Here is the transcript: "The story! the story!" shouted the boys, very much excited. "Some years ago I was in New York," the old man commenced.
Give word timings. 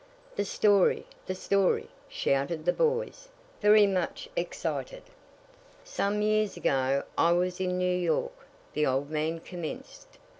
"The 0.35 0.45
story! 0.45 1.05
the 1.27 1.35
story!" 1.35 1.87
shouted 2.09 2.65
the 2.65 2.73
boys, 2.73 3.29
very 3.61 3.85
much 3.85 4.27
excited. 4.35 5.03
"Some 5.83 6.23
years 6.23 6.57
ago 6.57 7.03
I 7.19 7.33
was 7.33 7.59
in 7.59 7.77
New 7.77 7.95
York," 7.97 8.33
the 8.73 8.83
old 8.87 9.11
man 9.11 9.41
commenced. 9.41 10.07